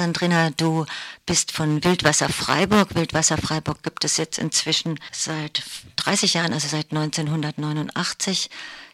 Sandrina, 0.00 0.48
du 0.56 0.86
bist 1.26 1.52
von 1.52 1.84
Wildwasser 1.84 2.30
Freiburg. 2.30 2.94
Wildwasser 2.94 3.36
Freiburg 3.36 3.82
gibt 3.82 4.02
es 4.02 4.16
jetzt 4.16 4.38
inzwischen 4.38 4.98
seit 5.12 5.62
30 5.96 6.32
Jahren, 6.32 6.54
also 6.54 6.68
seit 6.68 6.90
1989. 6.90 8.48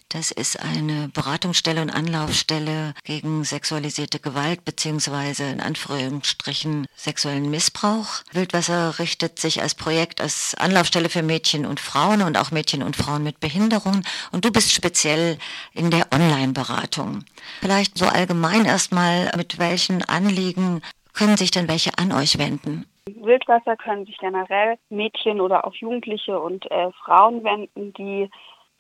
Das 0.09 0.31
ist 0.31 0.61
eine 0.61 1.09
Beratungsstelle 1.09 1.83
und 1.83 1.91
Anlaufstelle 1.91 2.95
gegen 3.03 3.43
sexualisierte 3.43 4.21
Gewalt 4.21 4.65
beziehungsweise 4.65 5.45
in 5.45 5.61
Anführungsstrichen 5.61 6.87
sexuellen 6.97 7.51
Missbrauch. 7.51 8.23
Wildwasser 8.31 9.01
richtet 9.01 9.41
sich 9.41 9.63
als 9.63 9.75
Projekt 9.75 10.21
als 10.21 10.55
Anlaufstelle 10.55 11.09
für 11.09 11.23
Mädchen 11.23 11.67
und 11.67 11.81
Frauen 11.81 12.23
und 12.23 12.39
auch 12.39 12.53
Mädchen 12.53 12.85
und 12.85 12.95
Frauen 12.95 13.25
mit 13.25 13.41
Behinderungen. 13.41 14.07
Und 14.31 14.45
du 14.45 14.53
bist 14.53 14.71
speziell 14.73 15.39
in 15.75 15.91
der 15.91 16.07
Online-Beratung. 16.13 17.25
Vielleicht 17.61 17.99
so 17.99 18.07
allgemein 18.07 18.65
erstmal, 18.65 19.33
mit 19.37 19.59
welchen 19.59 20.03
Anliegen 20.05 20.83
können 21.17 21.37
sich 21.37 21.51
denn 21.51 21.69
welche 21.69 21.91
an 21.99 22.13
euch 22.13 22.39
wenden? 22.39 22.87
Wildwasser 23.07 23.77
können 23.77 24.07
sich 24.07 24.19
generell 24.19 24.79
Mädchen 24.91 25.41
oder 25.41 25.67
auch 25.67 25.75
Jugendliche 25.75 26.39
und 26.39 26.71
äh, 26.71 26.91
Frauen 27.05 27.43
wenden, 27.45 27.93
die 27.95 28.31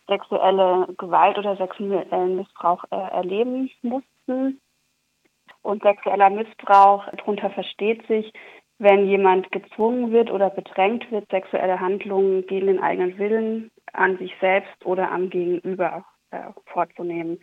sexuelle 0.06 0.88
Gewalt 0.98 1.38
oder 1.38 1.56
sexuellen 1.56 2.36
Missbrauch 2.36 2.84
äh, 2.90 2.96
erleben 2.96 3.70
mussten. 3.82 4.60
Und 5.62 5.82
sexueller 5.82 6.30
Missbrauch, 6.30 7.04
darunter 7.16 7.50
versteht 7.50 8.06
sich, 8.06 8.32
wenn 8.78 9.08
jemand 9.08 9.50
gezwungen 9.50 10.12
wird 10.12 10.30
oder 10.30 10.50
bedrängt 10.50 11.10
wird, 11.10 11.28
sexuelle 11.30 11.80
Handlungen 11.80 12.46
gegen 12.46 12.66
den 12.66 12.82
eigenen 12.82 13.18
Willen 13.18 13.70
an 13.92 14.18
sich 14.18 14.32
selbst 14.40 14.84
oder 14.84 15.10
am 15.10 15.30
Gegenüber 15.30 16.04
äh, 16.30 16.42
vorzunehmen 16.66 17.40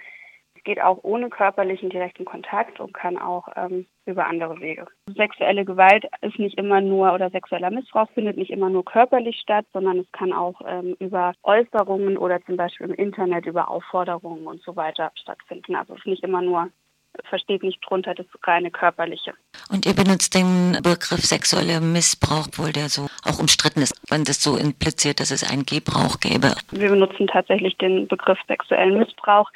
geht 0.64 0.82
auch 0.82 1.00
ohne 1.04 1.30
körperlichen 1.30 1.90
direkten 1.90 2.26
Kontakt 2.26 2.80
und 2.80 2.94
kann 2.94 3.18
auch 3.18 3.48
ähm, 3.56 3.86
über 4.06 4.26
andere 4.26 4.60
Wege. 4.60 4.86
Sexuelle 5.16 5.66
Gewalt 5.66 6.06
ist 6.22 6.40
nicht 6.40 6.58
immer 6.58 6.82
nur 6.82 7.14
oder 7.14 7.30
sexueller 7.30 7.72
Missbrauch 7.72 8.10
findet 8.12 8.38
nicht 8.38 8.52
immer 8.52 8.70
nur 8.70 8.86
körperlich 8.86 9.40
statt, 9.40 9.66
sondern 9.74 10.00
es 10.00 10.12
kann 10.12 10.34
auch 10.34 10.62
ähm, 10.66 10.96
über 11.00 11.34
Äußerungen 11.44 12.18
oder 12.18 12.44
zum 12.46 12.58
Beispiel 12.58 12.88
im 12.88 12.94
Internet 12.94 13.46
über 13.46 13.70
Aufforderungen 13.70 14.48
und 14.48 14.62
so 14.62 14.76
weiter 14.76 15.12
stattfinden. 15.16 15.76
Also 15.76 15.94
es 15.94 16.00
ist 16.00 16.08
nicht 16.08 16.24
immer 16.24 16.42
nur 16.42 16.70
versteht 17.26 17.64
nicht 17.64 17.80
drunter 17.88 18.16
das 18.16 18.26
reine 18.44 18.72
körperliche. 18.72 19.34
Und 19.70 19.86
ihr 19.86 19.94
benutzt 19.94 20.34
den 20.34 20.78
Begriff 20.82 21.24
sexueller 21.24 21.80
Missbrauch, 21.80 22.48
obwohl 22.48 22.72
der 22.72 22.90
so 22.90 23.08
auch 23.24 23.40
umstritten 23.40 23.82
ist, 23.82 23.96
wenn 24.10 24.24
das 24.24 24.42
so 24.42 24.58
impliziert, 24.58 25.20
dass 25.20 25.32
es 25.32 25.50
einen 25.50 25.66
Gebrauch 25.66 26.20
gäbe. 26.20 26.56
Wir 26.72 26.90
benutzen 26.90 27.28
tatsächlich 27.28 27.78
den 27.78 28.08
Begriff 28.08 28.40
sexuellen 28.48 28.98
Missbrauch. 28.98 29.50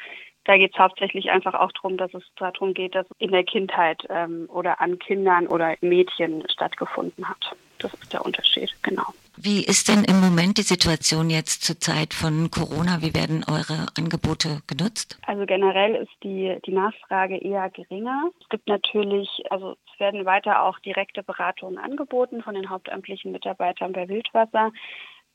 Da 0.48 0.58
geht 0.58 0.74
es 0.74 0.80
hauptsächlich 0.80 1.30
einfach 1.30 1.54
auch 1.54 1.74
darum, 1.74 1.98
dass 1.98 2.14
es 2.14 2.24
darum 2.38 2.74
geht, 2.74 2.96
dass 2.96 3.06
in 3.20 3.32
der 3.32 3.44
Kindheit 3.44 4.08
ähm, 4.10 4.48
oder 4.48 4.80
an 4.80 4.98
Kindern 4.98 5.46
oder 5.46 5.76
Mädchen 5.82 6.42
stattgefunden 6.50 7.28
hat. 7.28 7.54
Das 7.80 7.94
ist 7.94 8.14
der 8.14 8.26
Unterschied, 8.26 8.72
genau. 8.82 9.04
Wie 9.36 9.64
ist 9.64 9.90
denn 9.90 10.06
im 10.06 10.22
Moment 10.22 10.58
die 10.58 10.64
Situation 10.64 11.30
jetzt 11.30 11.64
zur 11.64 11.80
Zeit 11.82 12.14
von 12.14 12.50
Corona? 12.50 13.02
Wie 13.02 13.14
werden 13.14 13.44
eure 13.46 13.88
Angebote 13.98 14.62
genutzt? 14.68 15.20
Also 15.28 15.46
generell 15.46 15.96
ist 15.96 16.14
die, 16.24 16.58
die 16.66 16.72
Nachfrage 16.72 17.38
eher 17.38 17.70
geringer. 17.70 18.30
Es 18.42 18.48
gibt 18.48 18.70
natürlich, 18.70 19.30
also 19.50 19.76
es 19.94 20.00
werden 20.00 20.26
weiter 20.26 20.64
auch 20.64 20.80
direkte 20.80 21.24
Beratungen 21.24 21.78
angeboten 21.78 22.42
von 22.42 22.56
den 22.56 22.70
hauptamtlichen 22.70 23.34
Mitarbeitern 23.34 23.92
bei 23.92 24.08
Wildwasser 24.08 24.72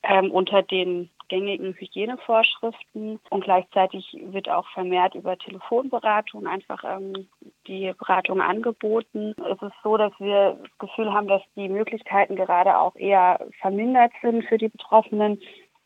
ähm, 0.01 0.31
unter 0.31 0.63
den 0.63 1.11
gängigen 1.33 1.73
Hygienevorschriften 1.73 3.19
und 3.31 3.43
gleichzeitig 3.43 4.15
wird 4.21 4.49
auch 4.49 4.67
vermehrt 4.69 5.15
über 5.15 5.35
Telefonberatung 5.35 6.45
einfach 6.45 6.83
ähm, 6.83 7.27
die 7.65 7.91
Beratung 7.97 8.39
angeboten. 8.39 9.33
Es 9.39 9.59
ist 9.59 9.73
so, 9.83 9.97
dass 9.97 10.11
wir 10.19 10.59
das 10.61 10.77
Gefühl 10.77 11.11
haben, 11.11 11.27
dass 11.27 11.41
die 11.55 11.69
Möglichkeiten 11.69 12.35
gerade 12.35 12.77
auch 12.77 12.95
eher 12.95 13.39
vermindert 13.61 14.11
sind 14.21 14.45
für 14.45 14.59
die 14.59 14.69
Betroffenen, 14.69 15.41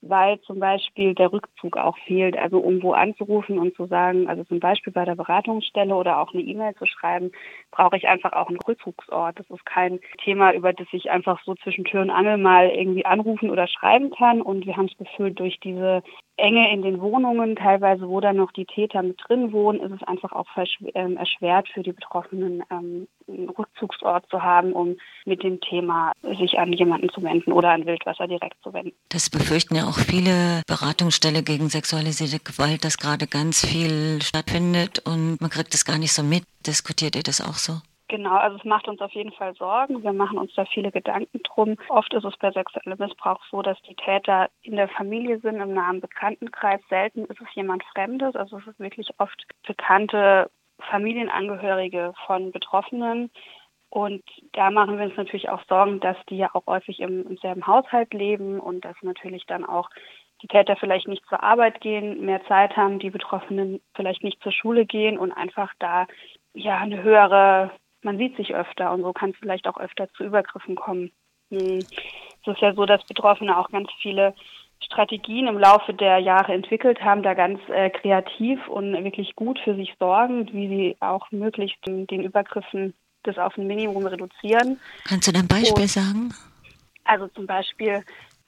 weil 0.10 0.40
zum 0.42 0.60
Beispiel 0.60 1.14
der 1.14 1.32
Rückzug 1.32 1.78
auch 1.78 1.98
fehlt. 2.06 2.38
Also 2.38 2.60
um 2.60 2.82
wo 2.84 2.94
anzurufen 2.94 3.60
und 3.60 3.76
zu 3.76 3.86
sagen, 3.86 4.28
also 4.28 4.44
zum 4.44 4.60
Beispiel 4.60 4.94
bei 4.94 5.06
der 5.06 5.16
Beratungsstelle 5.16 5.96
oder 5.96 6.20
auch 6.20 6.34
eine 6.34 6.44
E-Mail 6.44 6.76
zu 6.76 6.86
schreiben, 6.86 7.32
brauche 7.72 7.98
ich 7.98 8.08
einfach 8.08 8.34
auch 8.34 8.48
einen 8.48 8.60
Rückzugsort. 8.60 9.40
Das 9.40 9.50
ist 9.50 9.66
kein 9.66 10.00
Thema, 10.24 10.54
über 10.54 10.74
das 10.74 10.88
ich 10.92 11.12
einfach 11.12 11.42
so 11.44 11.56
zwischen 11.56 11.86
Tür 11.86 12.02
und 12.02 12.10
Angel 12.10 12.38
mal 12.38 12.70
irgendwie 12.70 13.06
anrufen 13.06 13.50
oder 13.50 13.68
schreiben 13.68 14.12
kann. 14.12 14.42
Und 14.42 14.66
wir 14.66 14.78
haben 14.78 14.88
das 14.88 14.98
Gefühl, 14.98 15.32
durch 15.32 15.60
diese 15.60 16.04
Enge 16.38 16.72
in 16.72 16.84
den 16.84 17.02
Wohnungen, 17.02 17.56
teilweise 17.56 18.08
wo 18.08 18.20
dann 18.20 18.38
noch 18.38 18.52
die 18.52 18.66
Täter 18.66 19.02
mit 19.02 19.20
drin 19.28 19.52
wohnen, 19.52 19.80
ist 19.80 19.92
es 19.92 20.08
einfach 20.08 20.32
auch 20.32 20.46
ähm, 20.94 21.18
erschwert 21.18 21.68
für 21.70 21.82
die 21.82 21.94
Betroffenen, 21.94 22.64
ähm, 22.70 23.08
einen 23.28 23.50
Rückzugsort 23.50 24.30
zu 24.30 24.42
haben, 24.42 24.74
um 24.74 24.98
mit 25.26 25.44
dem 25.44 25.60
Thema 25.62 26.12
sich 26.22 26.58
an 26.60 26.74
jemanden 26.74 27.10
zu 27.10 27.24
wenden 27.24 27.52
oder 27.52 27.72
an 27.72 27.86
Wildwasser 27.86 28.28
direkt 28.28 28.62
zu 28.64 28.74
wenden. 28.74 28.94
Das 29.10 29.30
befürchten 29.30 29.76
ja 29.76 29.84
auch 29.84 29.98
viele 29.98 30.62
Beratungsstelle 30.68 31.44
gegen 31.44 31.70
sexualisierte 31.70 32.40
Gewalt, 32.40 32.84
dass 32.84 32.98
gerade 32.98 33.28
ganz 33.28 33.66
viel 33.66 34.22
stattfindet 34.22 35.00
und 35.06 35.40
man 35.42 35.50
kriegt 35.50 35.74
es 35.74 35.86
gar 35.86 35.98
nicht 35.98 36.14
so 36.14 36.24
mit. 36.24 36.44
Diskutiert 36.66 37.16
ihr 37.16 37.24
das 37.24 37.42
auch 37.42 37.56
so? 37.56 37.74
Genau, 38.10 38.36
also 38.36 38.58
es 38.58 38.64
macht 38.64 38.88
uns 38.88 39.02
auf 39.02 39.12
jeden 39.12 39.34
Fall 39.34 39.54
Sorgen. 39.56 40.02
Wir 40.02 40.14
machen 40.14 40.38
uns 40.38 40.54
da 40.56 40.64
viele 40.66 40.92
Gedanken 40.92 41.42
drum. 41.44 41.76
Oft 41.90 42.14
ist 42.14 42.24
es 42.24 42.38
bei 42.38 42.52
sexuellem 42.52 42.98
Missbrauch 42.98 43.42
so, 43.52 43.62
dass 43.62 43.82
die 43.82 43.96
Täter 43.96 44.50
in 44.62 44.78
der 44.78 44.88
Familie 44.88 45.40
sind, 45.40 45.60
im 45.60 45.74
nahen 45.74 46.00
Bekanntenkreis. 46.00 46.80
Selten 46.90 47.26
ist 47.26 47.42
es 47.42 47.54
jemand 47.54 47.84
Fremdes. 47.94 48.36
Also 48.36 48.60
es 48.60 48.68
ist 48.68 48.80
wirklich 48.80 49.10
oft 49.18 49.44
bekannte 49.68 50.50
Familienangehörige 50.90 52.14
von 52.26 52.52
Betroffenen. 52.52 53.32
Und 53.90 54.24
da 54.54 54.70
machen 54.70 54.98
wir 54.98 55.06
uns 55.06 55.16
natürlich 55.16 55.50
auch 55.50 55.64
Sorgen, 55.70 56.00
dass 56.00 56.18
die 56.30 56.38
ja 56.38 56.50
auch 56.54 56.66
häufig 56.68 57.00
im, 57.00 57.26
im 57.28 57.38
selben 57.38 57.66
Haushalt 57.66 58.14
leben 58.14 58.60
und 58.60 58.84
dass 58.84 58.96
natürlich 59.02 59.46
dann 59.46 59.64
auch 59.64 59.90
die 60.42 60.48
Täter 60.48 60.76
vielleicht 60.76 61.08
nicht 61.08 61.26
zur 61.28 61.42
Arbeit 61.42 61.82
gehen, 61.82 62.26
mehr 62.26 62.46
Zeit 62.48 62.76
haben, 62.76 63.00
die 63.00 63.10
Betroffenen 63.10 63.82
vielleicht 63.96 64.24
nicht 64.24 64.42
zur 64.44 64.52
Schule 64.52 64.86
gehen 64.86 65.18
und 65.18 65.32
einfach 65.32 65.74
da 65.80 66.06
ja 66.54 66.78
eine 66.78 67.02
höhere 67.02 67.72
man 68.08 68.18
sieht 68.18 68.36
sich 68.38 68.56
öfter 68.56 68.92
und 68.92 69.02
so 69.02 69.14
kann 69.14 69.32
es 69.32 69.38
vielleicht 69.38 69.68
auch 69.68 69.78
öfter 69.78 70.10
zu 70.14 70.24
Übergriffen 70.24 70.76
kommen. 70.76 71.12
Hm. 71.50 71.80
Es 71.80 72.48
ist 72.48 72.62
ja 72.62 72.74
so, 72.74 72.86
dass 72.86 73.04
Betroffene 73.06 73.58
auch 73.58 73.70
ganz 73.70 73.90
viele 74.02 74.34
Strategien 74.88 75.48
im 75.48 75.58
Laufe 75.58 75.94
der 75.94 76.20
Jahre 76.20 76.54
entwickelt 76.54 77.02
haben, 77.02 77.22
da 77.22 77.34
ganz 77.34 77.60
äh, 77.70 77.90
kreativ 77.90 78.68
und 78.68 78.94
wirklich 79.04 79.36
gut 79.36 79.60
für 79.60 79.76
sich 79.76 79.94
sorgen, 80.00 80.50
wie 80.54 80.68
sie 80.68 80.98
auch 81.02 81.30
möglichst 81.32 81.78
den 81.86 82.24
Übergriffen 82.24 82.94
das 83.24 83.38
auf 83.38 83.58
ein 83.58 83.68
Minimum 83.68 84.06
reduzieren. 84.06 84.80
Kannst 85.04 85.28
du 85.28 85.38
ein 85.38 85.48
Beispiel 85.48 85.84
und, 85.84 85.90
sagen? 85.90 86.34
Also 87.04 87.28
zum 87.28 87.46
Beispiel 87.46 88.04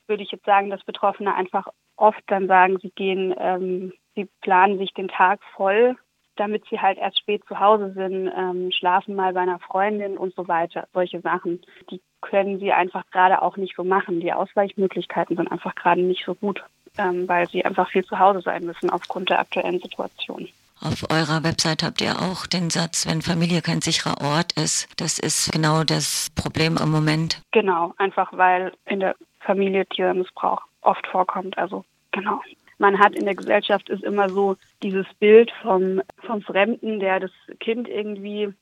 würde 0.07 0.23
ich 0.23 0.31
jetzt 0.31 0.45
sagen, 0.45 0.69
dass 0.69 0.83
Betroffene 0.85 1.35
einfach 1.35 1.67
oft 1.97 2.21
dann 2.27 2.47
sagen, 2.47 2.77
sie 2.81 2.91
gehen, 2.91 3.35
ähm, 3.37 3.93
sie 4.15 4.29
planen 4.41 4.77
sich 4.77 4.93
den 4.93 5.09
Tag 5.09 5.41
voll 5.55 5.97
damit 6.39 6.63
sie 6.69 6.79
halt 6.79 6.97
erst 6.97 7.19
spät 7.19 7.43
zu 7.47 7.59
Hause 7.59 7.91
sind, 7.93 8.31
ähm, 8.35 8.71
schlafen 8.71 9.15
mal 9.15 9.33
bei 9.33 9.41
einer 9.41 9.59
Freundin 9.59 10.17
und 10.17 10.33
so 10.35 10.47
weiter. 10.47 10.87
Solche 10.93 11.19
Sachen, 11.21 11.61
die 11.91 12.01
können 12.21 12.59
sie 12.59 12.71
einfach 12.71 13.03
gerade 13.11 13.41
auch 13.41 13.57
nicht 13.57 13.75
so 13.75 13.83
machen. 13.83 14.19
Die 14.19 14.33
Ausweichmöglichkeiten 14.33 15.37
sind 15.37 15.51
einfach 15.51 15.75
gerade 15.75 16.01
nicht 16.01 16.25
so 16.25 16.35
gut, 16.35 16.63
ähm, 16.97 17.27
weil 17.27 17.47
sie 17.49 17.63
einfach 17.65 17.89
viel 17.89 18.05
zu 18.05 18.19
Hause 18.19 18.41
sein 18.41 18.65
müssen 18.65 18.89
aufgrund 18.89 19.29
der 19.29 19.39
aktuellen 19.39 19.79
Situation. 19.79 20.47
Auf 20.81 21.09
eurer 21.09 21.43
Website 21.43 21.83
habt 21.83 21.99
ihr 21.99 22.21
auch 22.21 22.45
den 22.45 22.69
Satz, 22.69 23.05
wenn 23.05 23.21
Familie 23.21 23.61
kein 23.61 23.81
sicherer 23.81 24.21
Ort 24.21 24.53
ist. 24.53 24.87
Das 24.97 25.19
ist 25.19 25.51
genau 25.51 25.83
das 25.83 26.29
Problem 26.35 26.77
im 26.81 26.89
Moment. 26.89 27.41
Genau, 27.51 27.93
einfach 27.97 28.31
weil 28.31 28.71
in 28.85 29.01
der 29.01 29.15
Familie 29.41 29.85
Tiermissbrauch 29.87 30.61
oft 30.81 31.05
vorkommt. 31.07 31.57
Also 31.57 31.83
genau 32.11 32.39
man 32.79 32.97
hat 32.97 33.13
in 33.13 33.25
der 33.25 33.35
Gesellschaft 33.35 33.89
ist 33.89 34.03
immer 34.03 34.29
so 34.29 34.55
dieses 34.81 35.05
Bild 35.19 35.51
vom, 35.61 36.01
vom 36.25 36.41
Fremden, 36.41 36.99
der 36.99 37.19
das 37.19 37.31
Kind 37.59 37.87
irgendwie 37.87 38.53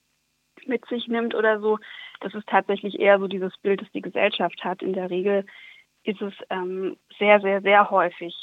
mit 0.68 0.86
sich 0.88 1.08
nimmt 1.08 1.36
oder 1.36 1.60
so. 1.60 1.80
Das 2.22 2.34
ist 2.34 2.48
tatsächlich 2.48 3.00
eher 3.00 3.20
so 3.20 3.28
dieses 3.28 3.56
Bild, 3.58 3.82
das 3.82 3.92
die 3.92 4.02
Gesellschaft 4.02 4.64
hat. 4.64 4.82
In 4.82 4.94
der 4.94 5.10
Regel 5.10 5.46
ist 6.04 6.22
es 6.22 6.34
ähm, 6.50 6.98
sehr, 7.20 7.40
sehr, 7.42 7.62
sehr 7.62 7.90
häufig 7.90 8.34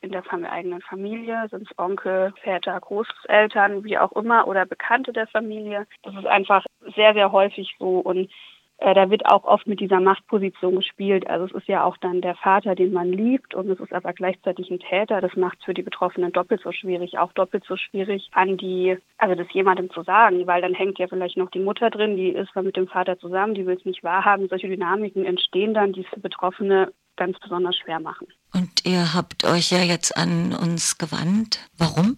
in 0.00 0.10
der 0.10 0.24
eigenen 0.50 0.80
Familie, 0.82 1.46
sind 1.50 1.70
es 1.70 1.78
Onkel, 1.78 2.32
Väter, 2.42 2.80
Großeltern, 2.80 3.84
wie 3.84 3.98
auch 3.98 4.12
immer, 4.12 4.48
oder 4.48 4.66
Bekannte 4.66 5.12
der 5.12 5.28
Familie. 5.28 5.86
Das 6.02 6.14
ist 6.14 6.26
einfach 6.26 6.64
sehr, 6.96 7.14
sehr 7.14 7.30
häufig 7.30 7.76
so. 7.78 8.00
Und 8.00 8.30
äh, 8.78 8.94
da 8.94 9.10
wird 9.10 9.26
auch 9.26 9.44
oft 9.44 9.66
mit 9.66 9.80
dieser 9.80 10.00
Machtposition 10.00 10.76
gespielt. 10.76 11.28
Also 11.28 11.46
es 11.46 11.62
ist 11.62 11.68
ja 11.68 11.82
auch 11.82 11.96
dann 11.96 12.20
der 12.20 12.36
Vater, 12.36 12.76
den 12.76 12.92
man 12.92 13.12
liebt 13.12 13.54
und 13.54 13.68
es 13.68 13.80
ist 13.80 13.92
aber 13.92 14.12
gleichzeitig 14.12 14.70
ein 14.70 14.78
Täter. 14.78 15.20
Das 15.20 15.34
macht 15.34 15.58
es 15.58 15.64
für 15.64 15.74
die 15.74 15.82
Betroffenen 15.82 16.32
doppelt 16.32 16.60
so 16.62 16.70
schwierig, 16.70 17.18
auch 17.18 17.32
doppelt 17.32 17.64
so 17.66 17.76
schwierig 17.76 18.30
an 18.32 18.56
die, 18.56 18.96
also 19.18 19.34
das 19.34 19.52
jemandem 19.52 19.90
zu 19.90 20.04
sagen, 20.04 20.46
weil 20.46 20.62
dann 20.62 20.74
hängt 20.74 20.98
ja 21.00 21.08
vielleicht 21.08 21.36
noch 21.36 21.50
die 21.50 21.58
Mutter 21.58 21.90
drin, 21.90 22.16
die 22.16 22.28
ist 22.28 22.54
mit 22.54 22.76
dem 22.76 22.86
Vater 22.86 23.18
zusammen, 23.18 23.54
die 23.54 23.66
will 23.66 23.76
es 23.76 23.84
nicht 23.84 24.04
wahrhaben. 24.04 24.48
Solche 24.48 24.68
Dynamiken 24.68 25.24
entstehen 25.24 25.74
dann, 25.74 25.92
die 25.92 26.02
es 26.02 26.08
für 26.08 26.20
Betroffene 26.20 26.92
ganz 27.16 27.36
besonders 27.40 27.76
schwer 27.76 27.98
machen. 27.98 28.28
Und 28.54 28.84
ihr 28.84 29.12
habt 29.12 29.44
euch 29.44 29.72
ja 29.72 29.82
jetzt 29.82 30.16
an 30.16 30.54
uns 30.54 30.98
gewandt. 30.98 31.68
Warum? 31.76 32.16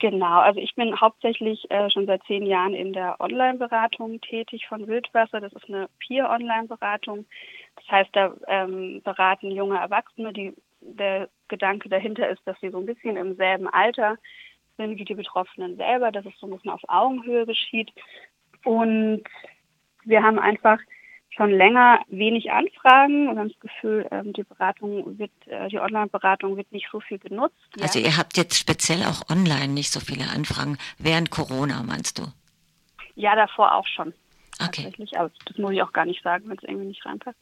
Genau, 0.00 0.40
also 0.40 0.58
ich 0.60 0.74
bin 0.76 0.98
hauptsächlich 0.98 1.70
äh, 1.70 1.90
schon 1.90 2.06
seit 2.06 2.24
zehn 2.24 2.46
Jahren 2.46 2.72
in 2.72 2.94
der 2.94 3.20
Online-Beratung 3.20 4.18
tätig 4.22 4.66
von 4.66 4.88
Wildwasser. 4.88 5.42
Das 5.42 5.52
ist 5.52 5.68
eine 5.68 5.90
Peer-Online-Beratung. 5.98 7.26
Das 7.76 7.88
heißt, 7.90 8.10
da 8.14 8.34
ähm, 8.48 9.02
beraten 9.04 9.50
junge 9.50 9.78
Erwachsene. 9.78 10.32
Die, 10.32 10.54
der 10.80 11.28
Gedanke 11.48 11.90
dahinter 11.90 12.30
ist, 12.30 12.40
dass 12.46 12.58
sie 12.60 12.70
so 12.70 12.78
ein 12.78 12.86
bisschen 12.86 13.18
im 13.18 13.36
selben 13.36 13.68
Alter 13.68 14.16
sind 14.78 14.96
wie 14.98 15.04
die 15.04 15.14
Betroffenen 15.14 15.76
selber, 15.76 16.10
dass 16.10 16.24
es 16.24 16.32
so 16.38 16.46
ein 16.46 16.52
bisschen 16.52 16.70
auf 16.70 16.82
Augenhöhe 16.88 17.44
geschieht. 17.44 17.92
Und 18.64 19.22
wir 20.04 20.22
haben 20.22 20.38
einfach 20.38 20.78
schon 21.30 21.50
länger 21.50 22.00
wenig 22.08 22.50
Anfragen 22.50 23.28
und 23.28 23.38
haben 23.38 23.48
das 23.48 23.60
Gefühl, 23.60 24.06
ähm, 24.10 24.32
die 24.32 24.42
Beratung 24.42 25.18
wird, 25.18 25.30
äh, 25.46 25.68
die 25.68 25.78
Online-Beratung 25.78 26.56
wird 26.56 26.70
nicht 26.72 26.88
so 26.90 27.00
viel 27.00 27.18
genutzt. 27.18 27.56
Also 27.80 27.98
ihr 27.98 28.16
habt 28.16 28.36
jetzt 28.36 28.58
speziell 28.58 29.02
auch 29.04 29.28
online 29.30 29.68
nicht 29.68 29.92
so 29.92 30.00
viele 30.00 30.28
Anfragen 30.28 30.76
während 30.98 31.30
Corona, 31.30 31.82
meinst 31.82 32.18
du? 32.18 32.24
Ja, 33.14 33.36
davor 33.36 33.74
auch 33.74 33.86
schon. 33.86 34.12
Okay. 34.62 34.82
Tatsächlich, 34.82 35.18
aber 35.18 35.30
das 35.46 35.56
muss 35.56 35.72
ich 35.72 35.82
auch 35.82 35.92
gar 35.92 36.04
nicht 36.04 36.22
sagen, 36.22 36.48
wenn 36.48 36.58
es 36.58 36.64
irgendwie 36.64 36.88
nicht 36.88 37.06
reinpasst. 37.06 37.38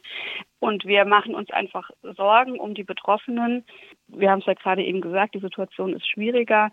Und 0.60 0.84
wir 0.84 1.04
machen 1.04 1.34
uns 1.34 1.50
einfach 1.50 1.90
Sorgen 2.16 2.60
um 2.60 2.74
die 2.74 2.84
Betroffenen. 2.84 3.64
Wir 4.06 4.30
haben 4.30 4.38
es 4.40 4.46
ja 4.46 4.54
gerade 4.54 4.84
eben 4.84 5.00
gesagt, 5.00 5.34
die 5.34 5.40
Situation 5.40 5.94
ist 5.94 6.08
schwieriger 6.08 6.70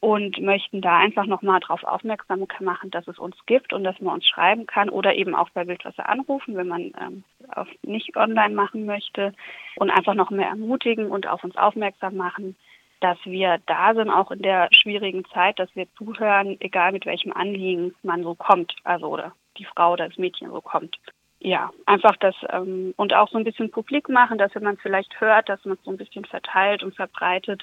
und 0.00 0.38
möchten 0.40 0.82
da 0.82 0.98
einfach 0.98 1.26
nochmal 1.26 1.60
darauf 1.60 1.82
aufmerksam 1.84 2.46
machen, 2.60 2.90
dass 2.90 3.08
es 3.08 3.18
uns 3.18 3.36
gibt 3.46 3.72
und 3.72 3.84
dass 3.84 4.00
man 4.00 4.14
uns 4.14 4.26
schreiben 4.26 4.66
kann 4.66 4.90
oder 4.90 5.14
eben 5.14 5.34
auch 5.34 5.48
bei 5.50 5.66
Wildwasser 5.66 6.08
anrufen, 6.08 6.56
wenn 6.56 6.68
man 6.68 6.92
ähm, 7.00 7.24
auf 7.48 7.68
nicht 7.82 8.16
online 8.16 8.54
machen 8.54 8.84
möchte 8.84 9.32
und 9.76 9.90
einfach 9.90 10.14
noch 10.14 10.30
mehr 10.30 10.48
ermutigen 10.48 11.06
und 11.06 11.26
auf 11.26 11.42
uns 11.42 11.56
aufmerksam 11.56 12.16
machen, 12.16 12.56
dass 13.00 13.18
wir 13.24 13.60
da 13.66 13.94
sind, 13.94 14.10
auch 14.10 14.30
in 14.30 14.42
der 14.42 14.68
schwierigen 14.72 15.24
Zeit, 15.26 15.58
dass 15.58 15.74
wir 15.74 15.86
zuhören, 15.96 16.56
egal 16.60 16.92
mit 16.92 17.06
welchem 17.06 17.32
Anliegen 17.32 17.94
man 18.02 18.22
so 18.22 18.34
kommt, 18.34 18.74
also 18.84 19.08
oder 19.08 19.32
die 19.58 19.64
Frau 19.64 19.92
oder 19.92 20.08
das 20.08 20.18
Mädchen 20.18 20.50
so 20.50 20.60
kommt. 20.60 20.98
Ja, 21.40 21.70
einfach 21.84 22.16
das 22.16 22.34
ähm, 22.48 22.94
und 22.96 23.12
auch 23.12 23.28
so 23.28 23.36
ein 23.36 23.44
bisschen 23.44 23.70
publik 23.70 24.08
machen, 24.08 24.38
dass 24.38 24.54
wenn 24.54 24.62
man 24.62 24.78
vielleicht 24.78 25.20
hört, 25.20 25.50
dass 25.50 25.62
man 25.66 25.76
es 25.76 25.84
so 25.84 25.90
ein 25.90 25.98
bisschen 25.98 26.24
verteilt 26.24 26.82
und 26.82 26.96
verbreitet, 26.96 27.62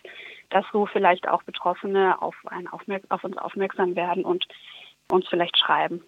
dass 0.52 0.66
so 0.72 0.86
vielleicht 0.86 1.28
auch 1.28 1.44
Betroffene 1.44 2.22
auf, 2.22 2.36
einen 2.46 2.68
aufmerk 2.68 3.04
auf 3.10 3.24
uns 3.24 3.38
aufmerksam 3.38 3.96
werden 3.96 4.24
und 4.24 4.46
uns 5.10 5.28
vielleicht 5.28 5.58
schreiben. 5.58 6.02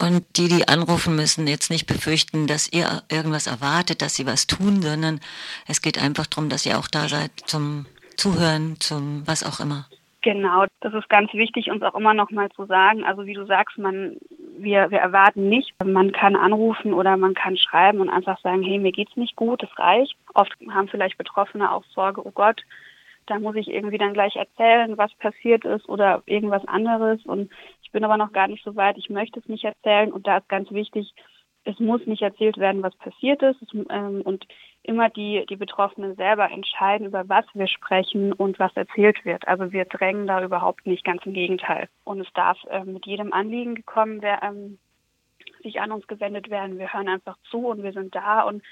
Und 0.00 0.24
die, 0.36 0.48
die 0.48 0.68
anrufen 0.68 1.14
müssen, 1.14 1.46
jetzt 1.46 1.70
nicht 1.70 1.86
befürchten, 1.86 2.46
dass 2.46 2.72
ihr 2.72 3.02
irgendwas 3.10 3.46
erwartet, 3.46 4.00
dass 4.00 4.16
sie 4.16 4.26
was 4.26 4.46
tun, 4.46 4.82
sondern 4.82 5.20
es 5.68 5.82
geht 5.82 6.02
einfach 6.02 6.26
darum, 6.26 6.48
dass 6.48 6.66
ihr 6.66 6.78
auch 6.78 6.88
da 6.88 7.08
seid 7.08 7.30
zum 7.44 7.86
Zuhören, 8.16 8.80
zum 8.80 9.26
was 9.26 9.44
auch 9.44 9.60
immer. 9.60 9.86
Genau, 10.22 10.66
das 10.80 10.94
ist 10.94 11.08
ganz 11.08 11.32
wichtig, 11.34 11.70
uns 11.70 11.82
auch 11.82 11.94
immer 11.94 12.14
noch 12.14 12.30
mal 12.30 12.48
zu 12.50 12.64
sagen. 12.66 13.04
Also 13.04 13.26
wie 13.26 13.34
du 13.34 13.44
sagst, 13.44 13.76
man, 13.76 14.16
wir, 14.56 14.90
wir 14.90 14.98
erwarten 14.98 15.48
nicht, 15.48 15.74
man 15.84 16.12
kann 16.12 16.36
anrufen 16.36 16.94
oder 16.94 17.16
man 17.16 17.34
kann 17.34 17.56
schreiben 17.56 18.00
und 18.00 18.08
einfach 18.08 18.40
sagen, 18.40 18.62
hey, 18.62 18.78
mir 18.78 18.92
geht's 18.92 19.16
nicht 19.16 19.34
gut, 19.34 19.62
das 19.62 19.78
reicht. 19.78 20.16
Oft 20.32 20.52
haben 20.70 20.88
vielleicht 20.88 21.18
Betroffene 21.18 21.72
auch 21.72 21.82
Sorge, 21.92 22.24
oh 22.24 22.30
Gott, 22.30 22.62
da 23.26 23.38
muss 23.38 23.56
ich 23.56 23.68
irgendwie 23.68 23.98
dann 23.98 24.14
gleich 24.14 24.36
erzählen, 24.36 24.98
was 24.98 25.14
passiert 25.14 25.64
ist 25.64 25.88
oder 25.88 26.22
irgendwas 26.26 26.66
anderes. 26.66 27.24
Und 27.24 27.50
ich 27.82 27.90
bin 27.92 28.04
aber 28.04 28.16
noch 28.16 28.32
gar 28.32 28.48
nicht 28.48 28.64
so 28.64 28.76
weit, 28.76 28.98
ich 28.98 29.10
möchte 29.10 29.40
es 29.40 29.48
nicht 29.48 29.64
erzählen. 29.64 30.12
Und 30.12 30.26
da 30.26 30.38
ist 30.38 30.48
ganz 30.48 30.70
wichtig, 30.70 31.14
es 31.64 31.78
muss 31.78 32.04
nicht 32.06 32.22
erzählt 32.22 32.58
werden, 32.58 32.82
was 32.82 32.96
passiert 32.96 33.42
ist. 33.42 33.60
Ähm, 33.90 34.22
und 34.22 34.46
immer 34.82 35.08
die, 35.10 35.46
die 35.48 35.56
Betroffenen 35.56 36.16
selber 36.16 36.50
entscheiden, 36.50 37.06
über 37.06 37.28
was 37.28 37.44
wir 37.54 37.68
sprechen 37.68 38.32
und 38.32 38.58
was 38.58 38.76
erzählt 38.76 39.24
wird. 39.24 39.46
Also 39.46 39.72
wir 39.72 39.84
drängen 39.84 40.26
da 40.26 40.42
überhaupt 40.42 40.86
nicht, 40.86 41.04
ganz 41.04 41.24
im 41.24 41.34
Gegenteil. 41.34 41.88
Und 42.04 42.20
es 42.20 42.32
darf 42.34 42.58
ähm, 42.70 42.94
mit 42.94 43.06
jedem 43.06 43.32
Anliegen 43.32 43.76
gekommen 43.76 44.22
werden, 44.22 44.40
ähm, 44.42 44.78
sich 45.62 45.80
an 45.80 45.92
uns 45.92 46.06
gewendet 46.08 46.50
werden. 46.50 46.78
Wir 46.78 46.92
hören 46.92 47.08
einfach 47.08 47.36
zu 47.50 47.68
und 47.68 47.82
wir 47.82 47.92
sind 47.92 48.14
da 48.14 48.42
und 48.42 48.62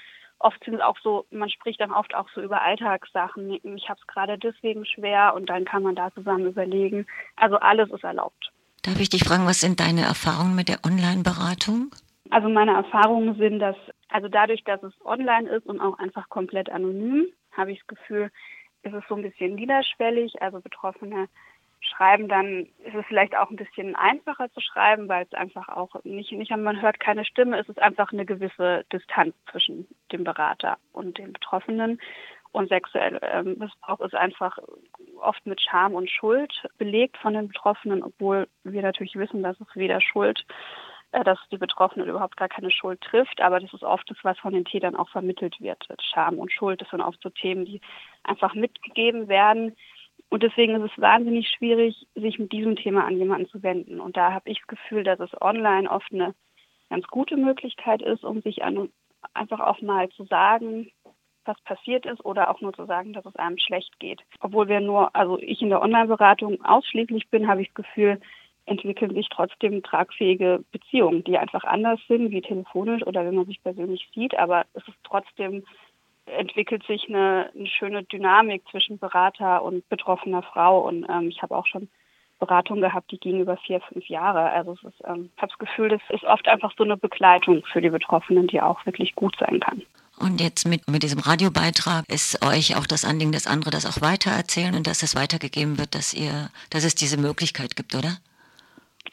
oft 0.43 0.63
sind 0.63 0.75
es 0.75 0.81
auch 0.81 0.97
so, 1.03 1.25
man 1.31 1.49
spricht 1.49 1.79
dann 1.81 1.91
oft 1.91 2.13
auch 2.15 2.27
so 2.33 2.41
über 2.41 2.61
Alltagssachen. 2.61 3.51
Ich 3.75 3.89
habe 3.89 3.99
es 3.99 4.07
gerade 4.07 4.37
deswegen 4.37 4.85
schwer 4.85 5.33
und 5.35 5.49
dann 5.49 5.65
kann 5.65 5.83
man 5.83 5.95
da 5.95 6.11
zusammen 6.13 6.45
überlegen. 6.47 7.05
Also 7.35 7.57
alles 7.57 7.89
ist 7.91 8.03
erlaubt. 8.03 8.51
Darf 8.83 8.99
ich 8.99 9.09
dich 9.09 9.23
fragen, 9.23 9.45
was 9.45 9.61
sind 9.61 9.79
deine 9.79 10.01
Erfahrungen 10.01 10.55
mit 10.55 10.67
der 10.67 10.79
Online-Beratung? 10.85 11.91
Also 12.31 12.49
meine 12.49 12.73
Erfahrungen 12.73 13.35
sind, 13.37 13.59
dass 13.59 13.75
also 14.09 14.27
dadurch, 14.27 14.63
dass 14.63 14.81
es 14.83 14.93
online 15.05 15.49
ist 15.49 15.65
und 15.65 15.79
auch 15.79 15.99
einfach 15.99 16.29
komplett 16.29 16.69
anonym, 16.69 17.27
habe 17.51 17.71
ich 17.71 17.79
das 17.79 17.87
Gefühl, 17.87 18.31
ist 18.83 18.93
es 18.93 19.03
so 19.07 19.15
ein 19.15 19.21
bisschen 19.21 19.55
niederschwellig. 19.55 20.41
Also 20.41 20.59
Betroffene 20.59 21.27
schreiben 21.81 22.27
dann, 22.27 22.67
ist 22.85 22.95
es 22.95 23.05
vielleicht 23.07 23.35
auch 23.35 23.49
ein 23.49 23.55
bisschen 23.55 23.95
einfacher 23.95 24.51
zu 24.51 24.61
schreiben, 24.61 25.09
weil 25.09 25.25
es 25.25 25.33
einfach 25.33 25.67
auch 25.67 25.95
nicht, 26.03 26.31
nicht 26.31 26.55
man 26.55 26.81
hört 26.81 26.99
keine 26.99 27.25
Stimme, 27.25 27.59
es 27.59 27.67
ist 27.67 27.81
einfach 27.81 28.13
eine 28.13 28.25
gewisse 28.25 28.85
Distanz 28.93 29.35
zwischen 29.51 29.87
dem 30.11 30.23
Berater 30.23 30.77
und 30.93 31.17
den 31.17 31.33
Betroffenen. 31.33 31.99
Und 32.53 32.67
sexueller 32.67 33.21
ähm, 33.33 33.55
Missbrauch 33.57 34.01
ist 34.01 34.13
einfach 34.13 34.57
oft 35.21 35.45
mit 35.45 35.61
Scham 35.61 35.95
und 35.95 36.09
Schuld 36.09 36.53
belegt 36.77 37.17
von 37.17 37.33
den 37.33 37.47
Betroffenen, 37.47 38.03
obwohl 38.03 38.47
wir 38.63 38.81
natürlich 38.81 39.15
wissen, 39.15 39.41
dass 39.41 39.59
es 39.59 39.75
weder 39.75 40.01
Schuld 40.01 40.45
äh, 41.13 41.23
dass 41.23 41.39
die 41.51 41.57
Betroffenen 41.57 42.07
überhaupt 42.07 42.37
gar 42.37 42.49
keine 42.49 42.71
Schuld 42.71 43.01
trifft, 43.01 43.41
aber 43.41 43.59
das 43.59 43.73
ist 43.73 43.83
oft 43.83 44.09
das, 44.09 44.17
was 44.23 44.39
von 44.39 44.53
den 44.53 44.65
Tätern 44.65 44.95
auch 44.95 45.09
vermittelt 45.09 45.59
wird. 45.59 45.85
Scham 46.01 46.39
und 46.39 46.51
Schuld, 46.51 46.81
das 46.81 46.89
sind 46.89 47.01
oft 47.01 47.21
so 47.21 47.29
Themen, 47.29 47.65
die 47.65 47.81
einfach 48.23 48.53
mitgegeben 48.53 49.27
werden. 49.27 49.75
Und 50.31 50.43
deswegen 50.43 50.75
ist 50.75 50.93
es 50.93 51.01
wahnsinnig 51.01 51.49
schwierig, 51.49 52.07
sich 52.15 52.39
mit 52.39 52.53
diesem 52.53 52.77
Thema 52.77 53.03
an 53.03 53.17
jemanden 53.17 53.49
zu 53.49 53.61
wenden. 53.63 53.99
Und 53.99 54.15
da 54.15 54.31
habe 54.31 54.49
ich 54.49 54.59
das 54.59 54.67
Gefühl, 54.67 55.03
dass 55.03 55.19
es 55.19 55.29
online 55.41 55.91
oft 55.91 56.09
eine 56.13 56.33
ganz 56.89 57.05
gute 57.07 57.35
Möglichkeit 57.35 58.01
ist, 58.01 58.23
um 58.23 58.41
sich 58.41 58.63
an, 58.63 58.89
einfach 59.33 59.59
auch 59.59 59.81
mal 59.81 60.07
zu 60.09 60.23
sagen, 60.23 60.89
was 61.43 61.59
passiert 61.63 62.05
ist 62.05 62.23
oder 62.23 62.49
auch 62.49 62.61
nur 62.61 62.71
zu 62.71 62.85
sagen, 62.85 63.11
dass 63.11 63.25
es 63.25 63.35
einem 63.35 63.57
schlecht 63.57 63.99
geht. 63.99 64.21
Obwohl 64.39 64.69
wir 64.69 64.79
nur, 64.79 65.13
also 65.17 65.37
ich 65.37 65.61
in 65.61 65.69
der 65.69 65.81
Online-Beratung 65.81 66.63
ausschließlich 66.63 67.29
bin, 67.29 67.49
habe 67.49 67.61
ich 67.61 67.67
das 67.67 67.83
Gefühl, 67.83 68.21
entwickeln 68.65 69.13
sich 69.13 69.27
trotzdem 69.27 69.83
tragfähige 69.83 70.63
Beziehungen, 70.71 71.25
die 71.25 71.37
einfach 71.37 71.65
anders 71.65 71.99
sind 72.07 72.31
wie 72.31 72.41
telefonisch 72.41 73.05
oder 73.05 73.25
wenn 73.25 73.35
man 73.35 73.47
sich 73.47 73.61
persönlich 73.61 74.09
sieht, 74.15 74.37
aber 74.37 74.65
es 74.75 74.87
ist 74.87 74.97
trotzdem 75.03 75.65
entwickelt 76.37 76.83
sich 76.87 77.07
eine, 77.07 77.51
eine 77.55 77.67
schöne 77.67 78.03
Dynamik 78.03 78.63
zwischen 78.69 78.97
Berater 78.97 79.63
und 79.63 79.87
betroffener 79.89 80.43
Frau 80.43 80.87
und 80.87 81.05
ähm, 81.09 81.29
ich 81.29 81.41
habe 81.41 81.55
auch 81.55 81.67
schon 81.67 81.89
Beratungen 82.39 82.81
gehabt, 82.81 83.11
die 83.11 83.19
gingen 83.19 83.41
über 83.41 83.55
vier, 83.57 83.79
fünf 83.81 84.07
Jahre. 84.07 84.49
Also 84.49 84.71
ähm, 85.05 85.29
ich 85.35 85.41
habe 85.41 85.51
das 85.51 85.57
Gefühl, 85.59 85.89
das 85.89 86.01
ist 86.09 86.23
oft 86.23 86.47
einfach 86.47 86.73
so 86.75 86.83
eine 86.83 86.97
Begleitung 86.97 87.63
für 87.71 87.81
die 87.81 87.89
Betroffenen, 87.89 88.47
die 88.47 88.61
auch 88.61 88.85
wirklich 88.85 89.15
gut 89.15 89.35
sein 89.39 89.59
kann. 89.59 89.83
Und 90.19 90.41
jetzt 90.41 90.67
mit, 90.67 90.89
mit 90.89 91.03
diesem 91.03 91.19
Radiobeitrag 91.19 92.05
ist 92.09 92.45
euch 92.45 92.75
auch 92.75 92.85
das 92.85 93.05
Anliegen, 93.05 93.31
dass 93.31 93.47
andere 93.47 93.71
das 93.71 93.85
auch 93.85 94.01
weitererzählen 94.01 94.75
und 94.75 94.87
dass 94.87 95.03
es 95.03 95.15
weitergegeben 95.15 95.77
wird, 95.77 95.95
dass 95.95 96.13
ihr, 96.13 96.49
dass 96.69 96.83
es 96.83 96.95
diese 96.95 97.17
Möglichkeit 97.17 97.75
gibt, 97.75 97.95
oder? 97.95 98.17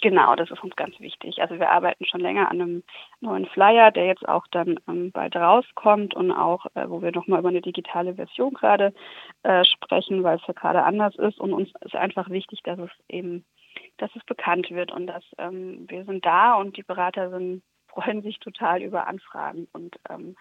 Genau, 0.01 0.37
das 0.37 0.51
ist 0.51 0.63
uns 0.63 0.77
ganz 0.77 0.99
wichtig. 1.01 1.41
Also 1.41 1.59
wir 1.59 1.71
arbeiten 1.71 2.05
schon 2.05 2.21
länger 2.21 2.51
an 2.51 2.61
einem 2.61 2.83
neuen 3.21 3.47
Flyer, 3.47 3.91
der 3.91 4.07
jetzt 4.07 4.29
auch 4.29 4.47
dann 4.47 4.79
ähm, 4.87 5.11
bald 5.11 5.35
rauskommt 5.35 6.15
und 6.15 6.31
auch, 6.31 6.67
äh, 6.75 6.89
wo 6.89 7.03
wir 7.03 7.11
nochmal 7.11 7.41
über 7.41 7.49
eine 7.49 7.63
digitale 7.63 8.15
Version 8.15 8.55
gerade 8.55 8.95
äh, 9.43 9.65
sprechen, 9.65 10.23
weil 10.23 10.37
es 10.37 10.47
ja 10.47 10.55
gerade 10.55 10.85
anders 10.85 11.17
ist. 11.17 11.41
Und 11.41 11.53
uns 11.53 11.71
ist 11.81 11.97
einfach 11.97 12.31
wichtig, 12.31 12.63
dass 12.63 12.79
es 12.79 12.91
eben, 13.09 13.45
dass 13.97 14.15
es 14.15 14.23
bekannt 14.25 14.71
wird 14.71 14.93
und 14.93 15.09
dass 15.09 15.25
ähm, 15.37 15.87
wir 15.89 16.05
sind 16.05 16.25
da 16.25 16.55
und 16.55 16.77
die 16.77 16.85
Berater 16.85 17.31
sind, 17.31 17.65
freuen 17.89 18.23
sich 18.23 18.39
total 18.39 18.83
über 18.83 19.09
Anfragen 19.09 19.67
und 19.73 19.97
ähm, 20.09 20.37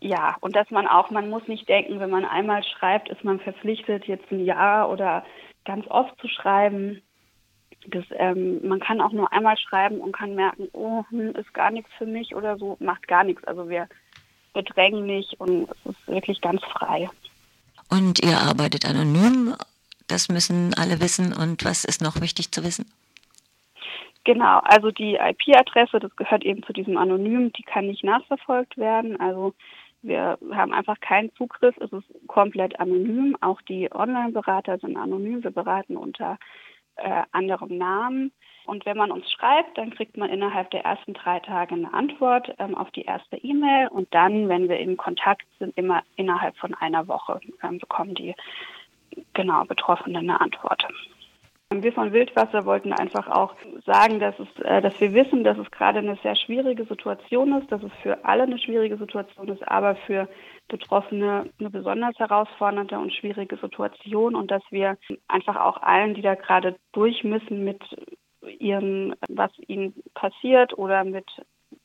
ja, 0.00 0.36
und 0.40 0.54
dass 0.54 0.70
man 0.70 0.86
auch, 0.86 1.10
man 1.10 1.28
muss 1.28 1.48
nicht 1.48 1.68
denken, 1.68 1.98
wenn 1.98 2.10
man 2.10 2.24
einmal 2.24 2.62
schreibt, 2.62 3.08
ist 3.08 3.24
man 3.24 3.40
verpflichtet, 3.40 4.04
jetzt 4.04 4.30
ein 4.30 4.44
Jahr 4.44 4.90
oder 4.90 5.24
ganz 5.64 5.88
oft 5.88 6.16
zu 6.20 6.28
schreiben 6.28 7.02
das, 7.90 8.04
ähm, 8.12 8.66
man 8.66 8.80
kann 8.80 9.00
auch 9.00 9.12
nur 9.12 9.32
einmal 9.32 9.56
schreiben 9.56 10.00
und 10.00 10.12
kann 10.12 10.34
merken, 10.34 10.68
oh, 10.72 11.04
hm, 11.10 11.34
ist 11.36 11.52
gar 11.54 11.70
nichts 11.70 11.90
für 11.96 12.06
mich 12.06 12.34
oder 12.34 12.56
so, 12.58 12.76
macht 12.80 13.08
gar 13.08 13.24
nichts. 13.24 13.44
Also 13.44 13.68
wir 13.68 13.88
bedrängen 14.54 15.06
nicht 15.06 15.38
und 15.40 15.68
es 15.70 15.92
ist 15.92 16.08
wirklich 16.08 16.40
ganz 16.40 16.62
frei. 16.64 17.08
Und 17.90 18.22
ihr 18.22 18.38
arbeitet 18.38 18.84
anonym, 18.84 19.54
das 20.08 20.28
müssen 20.28 20.74
alle 20.74 21.00
wissen. 21.00 21.32
Und 21.32 21.64
was 21.64 21.84
ist 21.84 22.02
noch 22.02 22.20
wichtig 22.20 22.50
zu 22.52 22.64
wissen? 22.64 22.90
Genau, 24.24 24.58
also 24.64 24.90
die 24.90 25.14
IP-Adresse, 25.14 26.00
das 26.00 26.14
gehört 26.16 26.44
eben 26.44 26.62
zu 26.62 26.72
diesem 26.72 26.98
Anonym, 26.98 27.50
die 27.52 27.62
kann 27.62 27.86
nicht 27.86 28.04
nachverfolgt 28.04 28.76
werden. 28.76 29.18
Also 29.18 29.54
wir 30.02 30.38
haben 30.52 30.72
einfach 30.72 31.00
keinen 31.00 31.34
Zugriff, 31.34 31.74
es 31.78 31.92
ist 31.92 32.04
komplett 32.26 32.78
anonym. 32.78 33.36
Auch 33.40 33.62
die 33.62 33.90
Online-Berater 33.90 34.78
sind 34.78 34.96
anonym. 34.96 35.42
Wir 35.42 35.50
beraten 35.50 35.96
unter 35.96 36.38
äh, 36.98 37.22
anderem 37.32 37.76
Namen. 37.76 38.32
Und 38.66 38.84
wenn 38.84 38.98
man 38.98 39.10
uns 39.10 39.30
schreibt, 39.32 39.78
dann 39.78 39.94
kriegt 39.94 40.18
man 40.18 40.28
innerhalb 40.28 40.70
der 40.72 40.84
ersten 40.84 41.14
drei 41.14 41.40
Tage 41.40 41.74
eine 41.74 41.94
Antwort 41.94 42.54
ähm, 42.58 42.74
auf 42.74 42.90
die 42.90 43.02
erste 43.02 43.38
E-Mail. 43.38 43.88
Und 43.88 44.12
dann, 44.12 44.48
wenn 44.48 44.68
wir 44.68 44.78
in 44.78 44.98
Kontakt 44.98 45.46
sind, 45.58 45.76
immer 45.78 46.02
innerhalb 46.16 46.56
von 46.58 46.74
einer 46.74 47.08
Woche 47.08 47.40
ähm, 47.62 47.78
bekommen 47.78 48.14
die 48.14 48.34
genau 49.32 49.64
Betroffenen 49.64 50.28
eine 50.28 50.40
Antwort. 50.40 50.86
Wir 51.70 51.92
von 51.92 52.12
Wildwasser 52.12 52.64
wollten 52.64 52.92
einfach 52.94 53.28
auch 53.28 53.54
sagen, 53.84 54.20
dass, 54.20 54.34
es, 54.38 54.48
äh, 54.64 54.80
dass 54.80 54.98
wir 55.00 55.12
wissen, 55.12 55.44
dass 55.44 55.58
es 55.58 55.70
gerade 55.70 55.98
eine 55.98 56.16
sehr 56.22 56.34
schwierige 56.34 56.84
Situation 56.84 57.60
ist, 57.60 57.70
dass 57.70 57.82
es 57.82 57.92
für 58.02 58.24
alle 58.24 58.44
eine 58.44 58.58
schwierige 58.58 58.96
Situation 58.96 59.48
ist, 59.48 59.66
aber 59.68 59.96
für 59.96 60.28
Betroffene 60.68 61.50
eine 61.58 61.70
besonders 61.70 62.18
herausfordernde 62.18 62.98
und 62.98 63.12
schwierige 63.12 63.56
Situation 63.56 64.34
und 64.34 64.50
dass 64.50 64.62
wir 64.70 64.98
einfach 65.26 65.56
auch 65.56 65.82
allen, 65.82 66.14
die 66.14 66.22
da 66.22 66.34
gerade 66.34 66.76
durch 66.92 67.24
müssen 67.24 67.64
mit 67.64 67.82
ihrem, 68.58 69.14
was 69.28 69.50
ihnen 69.66 69.94
passiert 70.14 70.76
oder 70.76 71.04
mit 71.04 71.26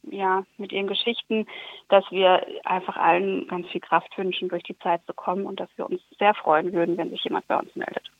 ja, 0.04 0.44
mit 0.58 0.72
ihren 0.72 0.88
Geschichten, 0.88 1.48
dass 1.90 2.06
wir 2.12 2.46
einfach 2.64 2.98
allen 2.98 3.48
ganz 3.48 3.68
viel 3.70 3.82
Kraft 3.82 4.18
wünschen, 4.18 4.50
durch 4.50 4.64
die 4.64 4.78
Zeit 4.80 5.02
zu 5.06 5.14
kommen 5.14 5.46
und 5.46 5.60
dass 5.60 5.70
wir 5.76 5.90
uns 5.90 6.02
sehr 6.20 6.34
freuen 6.34 6.72
würden, 6.74 6.98
wenn 6.98 7.10
sich 7.10 7.24
jemand 7.24 7.48
bei 7.48 7.58
uns 7.58 7.76
meldet. 7.76 8.14